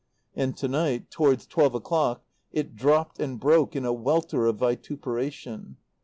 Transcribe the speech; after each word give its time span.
And 0.33 0.57
to 0.57 0.67
night, 0.67 1.11
towards 1.11 1.45
twelve 1.45 1.75
o'clock, 1.75 2.23
it 2.51 2.75
dropped 2.75 3.19
and 3.19 3.39
broke 3.39 3.75
in 3.75 3.85
a 3.85 3.93
welter 3.93 4.47
of 4.47 4.55
vituperation. 4.57 5.77